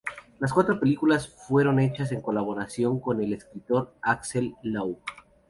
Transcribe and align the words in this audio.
Las 0.39 0.51
cuatro 0.51 0.79
películas 0.79 1.27
fueron 1.27 1.77
hechas 1.79 2.11
en 2.11 2.21
colaboración 2.21 2.99
con 2.99 3.21
el 3.21 3.33
escritor 3.33 3.93
Alex 4.01 4.35
Law. 4.63 4.97